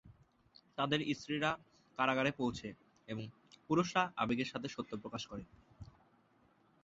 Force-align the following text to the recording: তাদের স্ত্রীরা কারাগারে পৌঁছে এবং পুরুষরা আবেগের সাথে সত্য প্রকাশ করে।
তাদের 0.77 0.99
স্ত্রীরা 1.15 1.51
কারাগারে 1.97 2.31
পৌঁছে 2.31 2.67
এবং 3.07 3.23
পুরুষরা 3.67 4.03
আবেগের 4.17 4.51
সাথে 4.51 4.67
সত্য 4.67 4.91
প্রকাশ 4.97 5.23
করে। 5.27 5.43